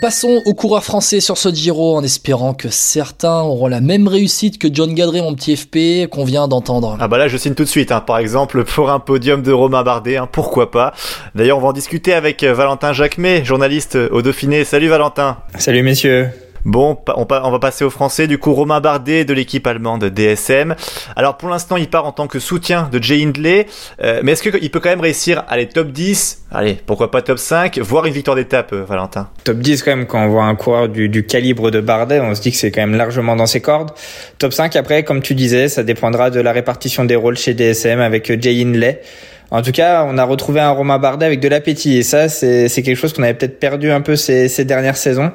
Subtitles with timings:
[0.00, 4.56] Passons aux coureurs français sur ce Giro en espérant que certains auront la même réussite
[4.56, 6.96] que John Gadret, mon petit FP, qu'on vient d'entendre.
[7.00, 8.00] Ah bah là je signe tout de suite, hein.
[8.00, 10.28] par exemple pour un podium de Romain Bardet, hein.
[10.30, 10.94] pourquoi pas.
[11.34, 14.64] D'ailleurs on va en discuter avec euh, Valentin Jacquemet, journaliste au Dauphiné.
[14.64, 15.38] Salut Valentin.
[15.58, 16.30] Salut messieurs.
[16.64, 18.26] Bon, on, va passer au français.
[18.26, 20.74] Du coup, Romain Bardet de l'équipe allemande DSM.
[21.16, 23.66] Alors pour l'instant, il part en tant que soutien de Jay Hindley.
[24.02, 27.22] Euh, mais est-ce qu'il peut quand même réussir à aller top 10 Allez, pourquoi pas
[27.22, 30.44] top 5 Voire une victoire d'étape, euh, Valentin Top 10 quand même, quand on voit
[30.44, 33.36] un coureur du, du calibre de Bardet, on se dit que c'est quand même largement
[33.36, 33.90] dans ses cordes.
[34.38, 38.00] Top 5 après, comme tu disais, ça dépendra de la répartition des rôles chez DSM
[38.00, 39.00] avec Jay Hindley.
[39.50, 42.68] En tout cas, on a retrouvé un Romain Bardet avec de l'appétit et ça, c'est
[42.68, 45.32] quelque chose qu'on avait peut-être perdu un peu ces, ces, dernières saisons.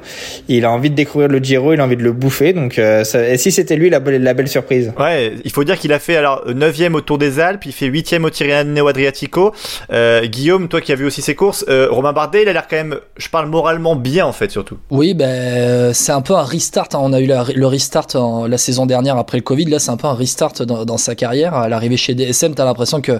[0.47, 2.53] Il a envie de découvrir le Giro, il a envie de le bouffer.
[2.53, 4.94] Donc, euh, ça, et si c'était lui la, la, belle surprise?
[5.00, 7.89] Ouais, il faut dire qu'il a fait alors 9e au Tour des Alpes, il fait
[7.89, 9.52] 8e au Tirreno Adriatico.
[9.92, 12.67] Euh, Guillaume, toi qui as vu aussi ses courses, euh, Romain Bardet, il a l'air
[12.70, 14.77] quand même, je parle moralement bien en fait surtout.
[14.92, 16.89] Oui, ben c'est un peu un restart.
[16.94, 17.00] Hein.
[17.02, 19.66] On a eu la, le restart en, la saison dernière après le Covid.
[19.66, 21.55] Là, c'est un peu un restart dans, dans sa carrière.
[21.55, 23.20] À l'arrivée chez DSM, t'as l'impression que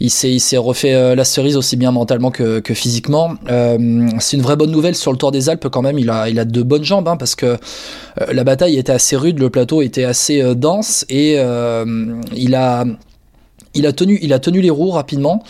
[0.00, 3.34] il s'est refait euh, la cerise aussi bien mentalement que, que physiquement.
[3.48, 5.98] Euh, c'est une vraie bonne nouvelle sur le Tour des Alpes quand même.
[5.98, 7.56] Il a il de bonnes jambes hein, parce que euh,
[8.32, 11.38] la bataille était assez rude, le plateau était assez dense et
[12.34, 12.84] il a
[13.74, 15.42] il a tenu, il a tenu les roues rapidement.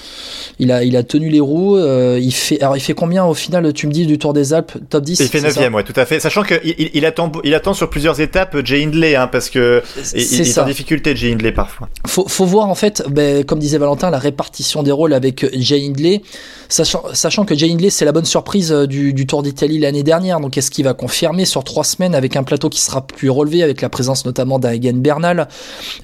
[0.58, 1.77] Il a, il a tenu les roues.
[1.77, 4.53] Euh, il fait, alors il fait combien au final Tu me dis du Tour des
[4.53, 6.20] Alpes, top 10 Il fait 9 ouais, tout à fait.
[6.20, 9.83] Sachant qu'il il, il, attend, il attend sur plusieurs étapes Jay Hindley, hein, parce que
[10.14, 11.89] il, il est en difficulté Jay Hindley parfois.
[12.06, 15.84] Faut, faut voir en fait, ben, comme disait Valentin, la répartition des rôles avec Jay
[15.84, 16.22] Hindley,
[16.69, 20.02] sachant, sachant que Jay Hindley c'est la bonne surprise euh, du, du Tour d'Italie l'année
[20.02, 20.40] dernière.
[20.40, 23.63] Donc est-ce qu'il va confirmer sur trois semaines avec un plateau qui sera plus relevé,
[23.63, 25.48] avec la présence notamment d'Agen Bernal,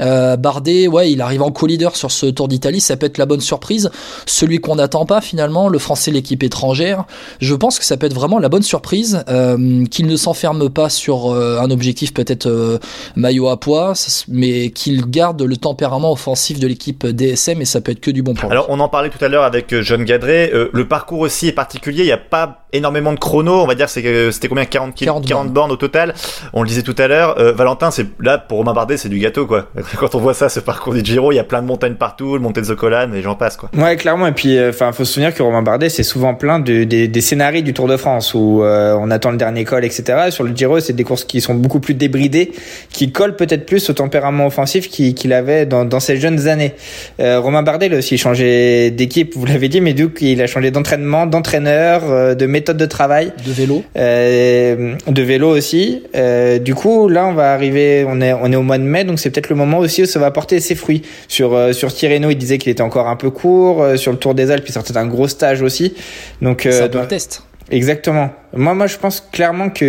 [0.00, 3.26] euh, Bardet, ouais, il arrive en co-leader sur ce Tour d'Italie ça peut être la
[3.26, 3.90] bonne surprise.
[4.26, 7.04] Celui qu'on n'attend pas finalement, le français, l'équipe étrangère,
[7.40, 10.88] je pense que ça peut être vraiment la bonne surprise, euh, qu'il ne s'enferme pas
[10.88, 12.78] sur euh, un objectif peut-être euh,
[13.16, 13.94] maillot à poids,
[14.28, 18.22] mais qu'il garde le tempérament offensif de l'équipe DSM et ça peut être que du
[18.22, 21.48] bon pour Alors on en parlait tout à l'heure avec John Gadret, le parcours aussi
[21.48, 24.94] est particulier, il n'y a pas énormément de chrono, on va dire c'était combien 40,
[24.94, 25.72] 40, 40 bornes.
[25.72, 26.14] au total,
[26.52, 29.46] on le disait tout à l'heure, Valentin c'est là pour Romain Bardet c'est du gâteau
[29.46, 29.68] quoi.
[29.98, 32.34] Quand on voit ça, ce parcours du Giro, il y a plein de montagnes partout,
[32.34, 33.70] le montée de Zocolan et j'en passe quoi.
[33.78, 36.82] Ouais clairement et puis enfin faut se souvenir que Romain Bardet c'est souvent plein de,
[36.82, 40.30] des, des scénarios du Tour de France où euh, on attend le dernier col etc.
[40.30, 42.52] Sur le Giro c'est des courses qui sont beaucoup plus débridées,
[42.90, 46.74] qui collent peut-être plus au tempérament offensif qu'il avait dans, dans ses jeunes années.
[47.20, 50.40] Euh, Romain Bardet il a aussi changé d'équipe, vous l'avez dit, mais du coup il
[50.42, 56.02] a changé d'entraînement, d'entraîneur, euh, de méthode de travail, de vélo, euh, de vélo aussi.
[56.14, 59.04] Euh, du coup là on va arriver, on est on est au mois de mai
[59.04, 61.02] donc c'est peut-être le moment aussi où ça va porter ses fruits.
[61.28, 64.50] Sur sur Tirreno il disait qu'il était encore un peu court, sur le Tour des
[64.50, 65.94] Alpes il sortait d'un gros stage aussi.
[66.42, 67.42] Donc, euh, un test.
[67.70, 68.30] Exactement.
[68.52, 69.86] Moi, moi, je pense clairement qu'il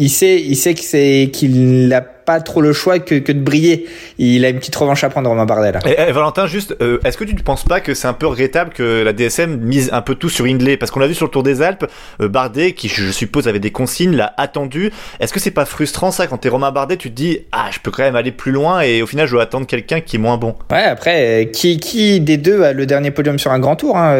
[0.00, 3.86] il sait, il sait c'est qu'il a pas trop le choix que, que de briller.
[4.18, 5.72] Il a une petite revanche à prendre, Romain Bardet.
[5.72, 5.80] Là.
[6.08, 8.72] Et, Valentin, juste, euh, est-ce que tu ne penses pas que c'est un peu regrettable
[8.72, 10.76] que la DSM mise un peu tout sur Hindley?
[10.76, 11.86] Parce qu'on l'a vu sur le Tour des Alpes,
[12.20, 14.90] euh, Bardet, qui je suppose avait des consignes, l'a attendu.
[15.20, 17.78] Est-ce que c'est pas frustrant ça quand t'es Romain Bardet, tu te dis ah je
[17.78, 20.18] peux quand même aller plus loin et au final je dois attendre quelqu'un qui est
[20.18, 20.56] moins bon.
[20.70, 23.96] Ouais, après, euh, qui qui des deux a le dernier podium sur un grand tour
[23.96, 24.16] hein,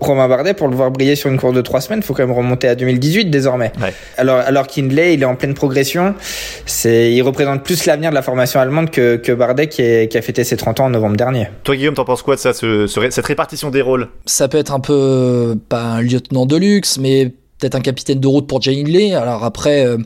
[0.00, 2.36] Romain Bardet pour le voir briller sur une course de trois semaines, faut quand même
[2.36, 3.72] remonter à 2018 désormais.
[3.80, 3.92] Ouais.
[4.16, 6.14] Alors alors qu'Hindley il est en pleine progression,
[6.64, 10.22] c'est représente plus l'avenir de la formation allemande que, que Bardet qui, est, qui, a
[10.22, 11.48] fêté ses 30 ans en novembre dernier.
[11.64, 14.08] Toi Guillaume, t'en penses quoi de ça, ce, ce, cette répartition des rôles?
[14.26, 18.28] Ça peut être un peu, pas un lieutenant de luxe, mais peut-être un capitaine de
[18.28, 19.14] route pour Jay Hindley.
[19.14, 19.86] Alors après...
[19.86, 19.98] Euh,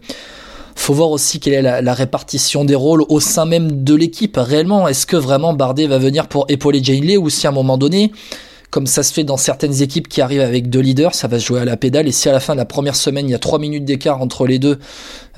[0.76, 4.38] faut voir aussi quelle est la, la, répartition des rôles au sein même de l'équipe
[4.38, 4.88] réellement.
[4.88, 7.76] Est-ce que vraiment Bardet va venir pour épauler Jay Hindley ou si à un moment
[7.76, 8.12] donné
[8.70, 11.44] comme ça se fait dans certaines équipes qui arrivent avec deux leaders, ça va se
[11.44, 12.06] jouer à la pédale.
[12.06, 14.22] Et si à la fin de la première semaine, il y a trois minutes d'écart
[14.22, 14.78] entre les deux,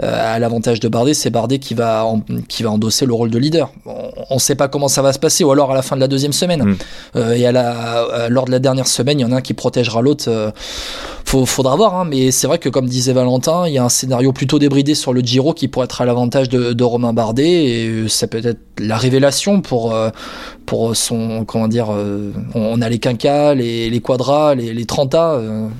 [0.03, 2.07] à l'avantage de Bardet, c'est Bardet qui va,
[2.49, 3.71] qui va endosser le rôle de leader.
[3.87, 6.01] On ne sait pas comment ça va se passer, ou alors à la fin de
[6.01, 6.63] la deuxième semaine.
[6.63, 6.77] Mm.
[7.17, 9.41] Euh, et à la, euh, lors de la dernière semaine, il y en a un
[9.41, 10.25] qui protégera l'autre.
[10.29, 10.51] Euh,
[11.25, 14.33] faudra voir, hein, mais c'est vrai que comme disait Valentin, il y a un scénario
[14.33, 18.09] plutôt débridé sur le Giro qui pourrait être à l'avantage de, de, Romain Bardet, et
[18.09, 19.97] ça peut être la révélation pour,
[20.67, 21.89] pour son, comment dire,
[22.55, 25.71] on a les quinquas, les, les quadras, les, les 30 on,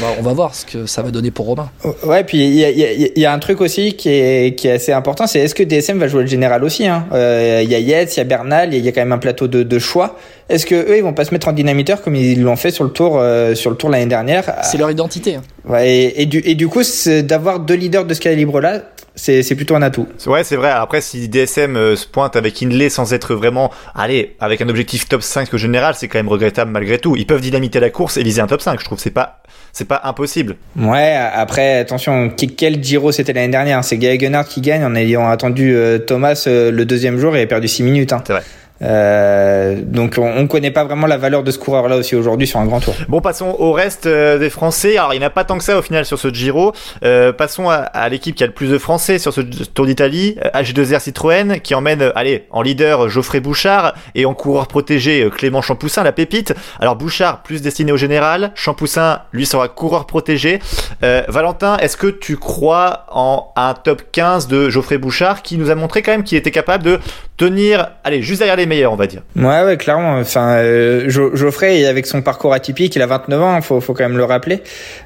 [0.00, 1.70] va, on va voir ce que ça va donner pour Romain.
[2.04, 4.66] Ouais, puis il y a, y, y a, un truc aussi aussi qui est, qui
[4.66, 7.06] est assez important, c'est est-ce que DSM va jouer le général aussi hein?
[7.12, 9.18] Euh, Il y a Yates, il y a Bernal, il y, a quand même un
[9.18, 10.16] plateau de, de choix.
[10.48, 12.82] Est-ce que eux ils vont pas se mettre en dynamiteur comme ils l'ont fait sur
[12.82, 14.56] le tour euh, sur le tour l'année dernière?
[14.62, 15.36] C'est leur identité.
[15.36, 15.42] Hein.
[15.68, 16.82] Ouais, et, et, du et du coup
[17.22, 18.82] d'avoir deux leaders de ce calibre là,
[19.20, 20.08] c'est plutôt un atout.
[20.26, 20.70] Ouais, c'est vrai.
[20.70, 25.08] Après si DSM euh, se pointe avec Inlay sans être vraiment allez, avec un objectif
[25.08, 27.16] top 5 au général, c'est quand même regrettable malgré tout.
[27.16, 29.86] Ils peuvent dynamiter la course et viser un top 5, je trouve c'est pas c'est
[29.86, 30.56] pas impossible.
[30.76, 34.18] Ouais, après attention, quel Giro c'était l'année dernière, c'est Gaël
[34.48, 38.12] qui gagne en ayant attendu euh, Thomas le deuxième jour et a perdu 6 minutes
[38.12, 38.22] hein.
[38.26, 38.42] C'est vrai.
[38.82, 42.46] Euh, donc on, on connaît pas vraiment la valeur de ce coureur là aussi aujourd'hui
[42.46, 42.94] sur un grand tour.
[43.08, 44.96] Bon passons au reste euh, des Français.
[44.96, 46.72] Alors il n'y a pas tant que ça au final sur ce Giro.
[47.04, 51.00] Euh, passons à, l'équipe qui a le plus de Français sur ce Tour d'Italie, H2R
[51.00, 56.12] Citroën qui emmène allez en leader Geoffrey Bouchard et en coureur protégé Clément Champoussin la
[56.12, 56.54] pépite.
[56.80, 60.58] Alors Bouchard plus destiné au général, Champoussin lui sera coureur protégé.
[61.00, 65.74] Valentin, est-ce que tu crois en un top 15 de Geoffrey Bouchard qui nous a
[65.74, 66.98] montré quand même qu'il était capable de
[67.36, 69.22] tenir allez juste derrière les meilleur, on va dire.
[69.36, 70.14] Ouais, ouais, clairement.
[70.18, 74.16] Enfin, euh, Geoffrey, avec son parcours atypique, il a 29 ans, faut, faut quand même
[74.16, 74.62] le rappeler.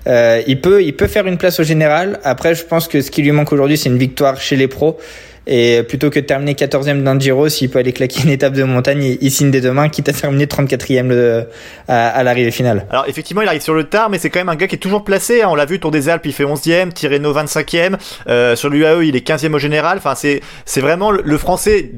[0.06, 2.20] Euh, il peut, il peut faire une place au général.
[2.22, 4.98] Après, je pense que ce qui lui manque aujourd'hui, c'est une victoire chez les pros.
[5.46, 8.62] Et plutôt que de terminer 14e d'un Giro, s'il peut aller claquer une étape de
[8.62, 11.44] montagne, il, signe des deux mains, quitte à terminer 34e le,
[11.86, 12.86] à, à l'arrivée finale.
[12.90, 14.78] Alors effectivement, il arrive sur le tard, mais c'est quand même un gars qui est
[14.78, 15.42] toujours placé.
[15.42, 15.48] Hein.
[15.50, 17.96] On l'a vu, Tour des Alpes, il fait 11e, Tirreno 25e.
[18.28, 19.98] Euh, sur l'UAE, il est 15e au général.
[19.98, 21.90] Enfin, c'est, c'est vraiment le, français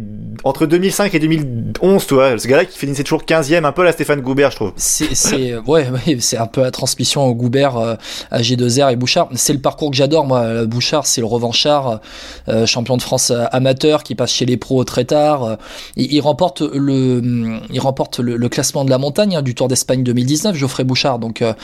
[0.46, 2.38] entre 2005 et 2011, tu vois.
[2.38, 4.72] Ce gars-là qui finissait toujours 15e, un peu la Stéphane Goubert, je trouve.
[4.76, 7.96] C'est, ouais, ouais c'est un peu la transmission Goubert euh,
[8.31, 9.28] à G2R et Bouchard.
[9.34, 10.64] C'est le parcours que j'adore, moi.
[10.64, 12.00] Bouchard, c'est le revanchard,
[12.48, 15.58] euh, champion de France amateur qui passe chez les pros très tard.
[15.96, 20.04] Il, il remporte le, il remporte le, classement de la montagne hein, du Tour d'Espagne
[20.04, 21.19] 2019, Geoffrey Bouchard.
[21.19, 21.54] Donc, euh,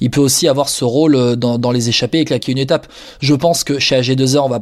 [0.00, 2.86] il peut aussi avoir ce rôle dans, dans les échappées et claquer une étape.
[3.20, 4.60] Je pense que chez AG2R, on va,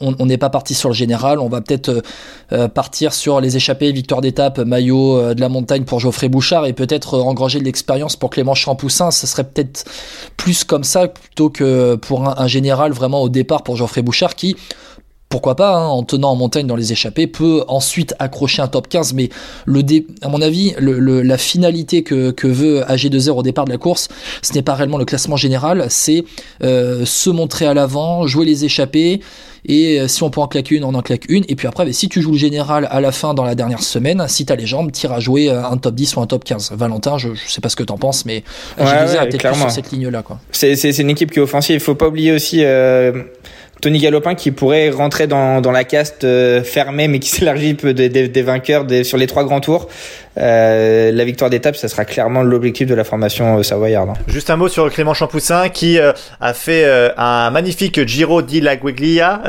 [0.00, 2.00] on n'est pas parti sur le général, on va peut-être euh,
[2.52, 6.72] euh, partir sur les échappées, victoire d'étape, maillot de la montagne pour Geoffrey Bouchard et
[6.72, 9.10] peut-être engranger de l'expérience pour Clément Champoussin.
[9.10, 9.84] Ce serait peut-être
[10.36, 14.56] plus comme ça plutôt que pour un, général vraiment au départ pour Geoffrey Bouchard qui
[15.30, 18.88] pourquoi pas, hein, en tenant en montagne dans les échappées, peut ensuite accrocher un top
[18.88, 19.14] 15.
[19.14, 19.28] Mais
[19.64, 23.70] le dé, à mon avis, le, la finalité que, que veut AG2R au départ de
[23.70, 24.08] la course,
[24.42, 26.24] ce n'est pas réellement le classement général, c'est
[26.64, 29.20] euh, se montrer à l'avant, jouer les échappées.
[29.64, 31.44] Et euh, si on peut en claquer une, on en claque une.
[31.48, 34.24] Et puis après, si tu joues le général à la fin dans la dernière semaine,
[34.26, 36.72] si t'as les jambes, tire à jouer euh, un top 10 ou un top 15.
[36.72, 38.42] Valentin, je, je sais pas ce que t'en penses, mais
[38.78, 40.24] ouais, AG2R ouais, peut-être sur cette ligne-là.
[40.50, 41.76] C'est une équipe qui est offensive.
[41.76, 43.22] Il faut pas oublier aussi euh,
[43.80, 47.94] Tony Galopin qui pourrait rentrer dans, dans la caste euh, fermée mais qui s'élargit peu
[47.94, 49.88] des, des, des vainqueurs sur les trois grands tours.
[50.40, 54.10] Euh, la victoire d'étape, ça sera clairement l'objectif de la formation euh, savoyarde.
[54.26, 58.60] Juste un mot sur Clément Champoussin qui euh, a fait euh, un magnifique Giro di
[58.60, 59.42] la Guiglia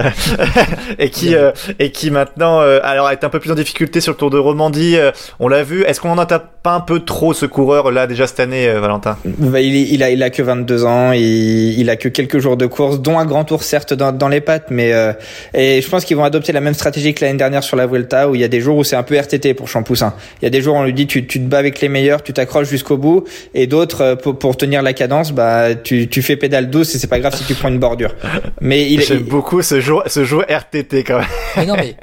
[1.00, 1.36] et qui
[1.80, 4.98] et qui maintenant alors est un peu plus en difficulté sur le Tour de Romandie.
[5.40, 5.84] on l'a vu.
[5.84, 9.18] Est-ce qu'on en a pas un peu trop ce coureur là déjà cette année, Valentin?
[9.26, 11.12] Bah, il, il, a il a que 22 ans.
[11.14, 14.28] Il, il a que quelques jours de course, dont un grand tour certes dans, dans
[14.28, 14.92] les pattes, mais
[15.54, 18.30] et je pense qu'ils vont adopter la même stratégie que l'année dernière sur la Vuelta
[18.30, 20.14] où il y a des jours où c'est un peu RTT pour Champoussin.
[20.42, 22.24] Il y a des jours on lui dit tu, tu te bats avec les meilleurs,
[22.24, 23.24] tu t'accroches jusqu'au bout,
[23.54, 27.08] et d'autres pour, pour, tenir la cadence, bah tu, tu fais pédale douce et c'est
[27.08, 28.16] pas grave si tu prends une bordure.
[28.60, 31.28] Mais il j'aime beaucoup ce jour ce jour RTT quand même.
[31.58, 31.96] Mais non mais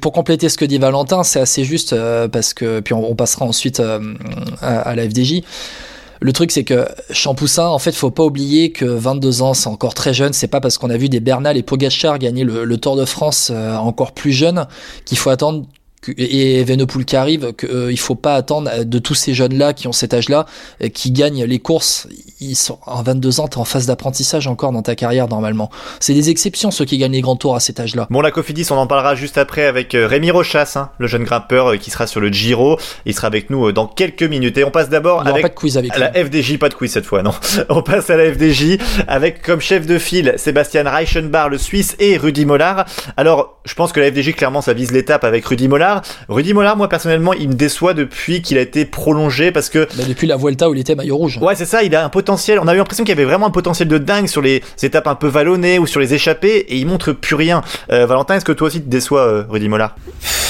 [0.00, 3.14] pour compléter ce que dit Valentin, c'est assez juste euh, parce que puis on, on
[3.14, 4.14] passera ensuite euh,
[4.60, 5.42] à, à, la FDJ.
[6.20, 9.94] Le truc, c'est que Champoussin, en fait, faut pas oublier que 22 ans, c'est encore
[9.94, 10.32] très jeune.
[10.32, 13.04] C'est pas parce qu'on a vu des Bernal et Pogachar gagner le, le Tour de
[13.04, 14.66] France euh, encore plus jeune
[15.04, 15.64] qu'il faut attendre
[16.16, 19.88] et Evenepoel qui arrive, qu'il euh, il faut pas attendre de tous ces jeunes-là qui
[19.88, 20.46] ont cet âge-là,
[20.82, 22.08] euh, qui gagnent les courses.
[22.40, 25.70] Ils sont en 22 ans, t'es en phase d'apprentissage encore dans ta carrière normalement.
[26.00, 28.06] C'est des exceptions ceux qui gagnent les grands tours à cet âge-là.
[28.10, 31.24] Bon, la Cofidis, on en parlera juste après avec euh, Rémi Rochas, hein, le jeune
[31.24, 32.78] grimpeur euh, qui sera sur le Giro.
[33.04, 34.56] Il sera avec nous dans quelques minutes.
[34.58, 37.06] Et on passe d'abord avec pas de quiz avec la FDJ, pas de quiz cette
[37.06, 37.32] fois, non.
[37.68, 38.78] on passe à la FDJ
[39.08, 42.84] avec comme chef de file Sébastien Reichenbach, le Suisse, et Rudy Mollard.
[43.16, 45.87] Alors, je pense que la FDJ clairement ça vise l'étape avec Rudy Mollard.
[46.28, 50.04] Rudy Mollard, moi personnellement, il me déçoit depuis qu'il a été prolongé parce que bah,
[50.08, 51.38] depuis la Vuelta où il était maillot rouge.
[51.40, 51.82] Ouais, c'est ça.
[51.82, 52.58] Il a un potentiel.
[52.60, 55.06] On a eu l'impression qu'il y avait vraiment un potentiel de dingue sur les étapes
[55.06, 57.62] un peu vallonnées ou sur les échappées et il montre plus rien.
[57.90, 59.94] Euh, Valentin, est-ce que toi aussi te déçoit euh, Rudy Mollard?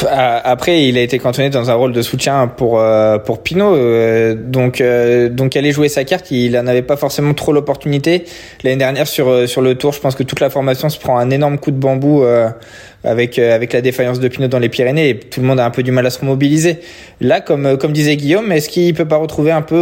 [0.07, 4.35] Après, il a été cantonné dans un rôle de soutien pour euh, pour Pinot, euh,
[4.35, 8.25] donc euh, donc aller jouer sa carte, il en avait pas forcément trop l'opportunité
[8.63, 9.93] l'année dernière sur sur le Tour.
[9.93, 12.25] Je pense que toute la formation se prend un énorme coup de bambou
[13.05, 15.11] avec avec la défaillance de Pinot dans les Pyrénées.
[15.11, 16.79] Et tout le monde a un peu du mal à se remobiliser.
[17.21, 19.77] Là, comme comme disait Guillaume, est-ce qu'il peut pas retrouver un peu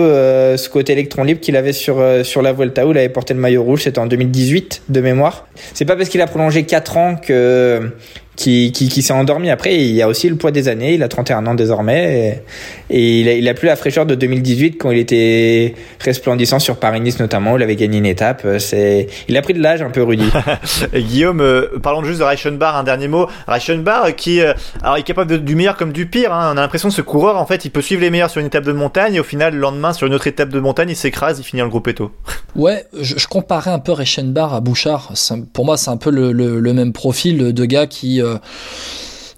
[0.57, 3.41] ce côté électron libre qu'il avait sur sur la Vuelta où il avait porté le
[3.41, 5.47] maillot rouge, c'était en 2018 de mémoire?
[5.75, 7.93] C'est pas parce qu'il a prolongé 4 ans que
[8.37, 9.51] qui, qui, qui s'est endormi.
[9.51, 10.95] Après, il y a aussi le poids des années.
[10.95, 12.43] Il a 31 ans désormais.
[12.91, 16.77] Et, il, a, il a plus la fraîcheur de 2018 quand il était resplendissant sur
[16.77, 17.55] Paris-Nice notamment.
[17.55, 18.47] Où il avait gagné une étape.
[18.59, 20.31] C'est, il a pris de l'âge un peu, Rudy.
[20.95, 23.27] Guillaume, euh, parlons juste de Reichenbach, un dernier mot.
[23.49, 24.53] Reichenbach qui euh,
[24.83, 26.33] alors, est capable du meilleur comme du pire.
[26.33, 26.53] Hein.
[26.55, 28.47] On a l'impression que ce coureur, en fait, il peut suivre les meilleurs sur une
[28.47, 29.15] étape de montagne.
[29.15, 31.63] Et au final, le lendemain, sur une autre étape de montagne, il s'écrase, il finit
[31.63, 32.11] le gros péto.
[32.57, 35.13] Ouais, je, je comparais un peu Reichenbach à Bouchard.
[35.53, 38.39] Pour moi, c'est un peu le, le, le, même profil de gars qui euh,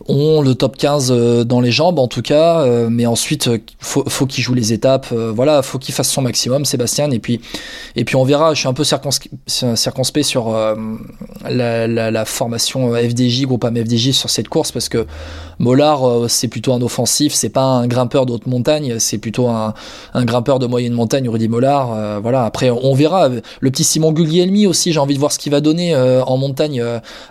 [0.08, 4.04] ont le top 15 euh, dans les jambes en tout cas, euh, mais ensuite faut,
[4.08, 7.40] faut qu'il joue les étapes, voilà, faut qu'il fasse son maximum, Sébastien, et puis
[7.96, 8.54] et puis on verra.
[8.54, 10.56] Je suis un peu circonspect sur
[11.44, 15.06] la, formation FDJ, groupe FDJ sur cette course parce que
[15.58, 19.48] Mollard, euh, c'est plutôt un offensif, c'est pas un grimpeur de haute montagne, c'est plutôt
[19.48, 19.74] un,
[20.14, 21.92] grimpeur de moyenne montagne, Rudy Mollard.
[21.92, 22.44] Euh, voilà.
[22.44, 23.28] Après, on verra.
[23.28, 26.36] Le petit Simon Guglielmi aussi, j'ai envie de voir ce qu'il va donner euh, en
[26.36, 26.82] montagne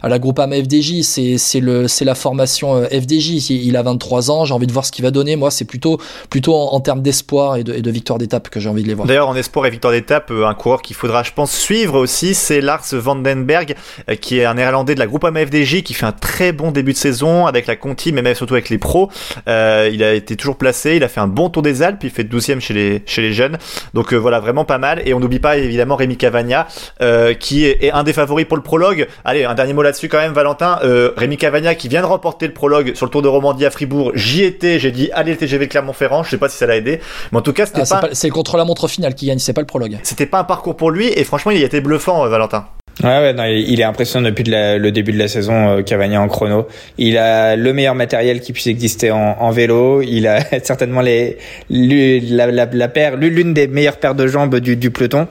[0.02, 1.02] à la FDJ.
[1.02, 3.50] C'est c'est le c'est la formation FDJ.
[3.50, 5.36] Il a 23 ans, j'ai envie de voir ce qu'il va donner.
[5.36, 8.70] Moi, c'est plutôt plutôt en, termes d'espoir et de, et de victoire d'étape que j'ai
[8.70, 9.08] envie de les voir.
[9.08, 12.62] D'ailleurs, en espoir et victoire d'étape, un coureur qu'il faudra, je pense, suivre aussi, c'est
[12.62, 13.76] Lars Vandenberg,
[14.22, 16.98] qui est un néerlandais de la Groupama FDJ, qui fait un très bon début de
[16.98, 19.10] saison avec la Conti mais même surtout avec les pros.
[19.48, 22.10] Euh, il a été toujours placé, il a fait un bon tour des Alpes, il
[22.10, 23.58] fait 12e chez les, chez les jeunes.
[23.94, 25.02] Donc euh, voilà, vraiment pas mal.
[25.06, 26.68] Et on n'oublie pas évidemment Rémi Cavagna,
[27.02, 29.08] euh, qui est, un des favoris pour le prologue.
[29.26, 30.80] Allez, un dernier mot là-dessus quand même, Valentin.
[31.16, 34.12] Rémi Cavagna qui vient de remporter le prologue sur le Tour de Romandie à Fribourg.
[34.16, 36.24] J'y étais, j'ai dit allez le TGV Clermont-Ferrand.
[36.24, 37.00] Je sais pas si ça l'a aidé,
[37.32, 38.10] mais en tout cas c'était ah, pas.
[38.12, 39.98] C'est contre la montre finale qui gagne, c'est pas le prologue.
[40.04, 42.66] C'était pas un parcours pour lui et franchement il a été bluffant, Valentin.
[43.04, 46.28] Ouais, ouais non, il est impressionnant depuis le début de la saison, euh, Cavagna en
[46.28, 46.68] chrono.
[46.98, 50.02] Il a le meilleur matériel qui puisse exister en, en vélo.
[50.02, 51.38] Il a certainement les,
[51.70, 55.28] la, la, la paire, l'une des meilleures paires de jambes du, du peloton.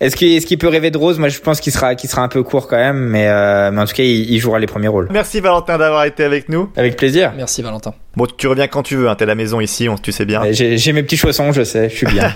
[0.00, 1.18] Est-ce qu'il est peut rêver de rose?
[1.18, 3.80] Moi, je pense qu'il sera, qu'il sera un peu court quand même, mais, euh, mais
[3.80, 5.08] en tout cas, il, il, jouera les premiers rôles.
[5.10, 6.70] Merci Valentin d'avoir été avec nous.
[6.76, 7.32] Avec plaisir.
[7.36, 7.94] Merci Valentin.
[8.16, 9.08] Bon, tu reviens quand tu veux.
[9.08, 10.42] Hein, T'es à la maison ici, on, tu sais bien.
[10.50, 12.32] J'ai mes petits chaussons, je sais, je suis bien.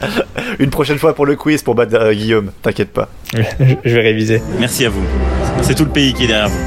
[0.58, 2.50] Une prochaine fois pour le quiz pour battre euh, Guillaume.
[2.62, 3.08] T'inquiète pas.
[3.34, 4.40] je vais réviser.
[4.58, 5.04] Merci à vous.
[5.62, 6.58] C'est tout le pays qui est derrière vous.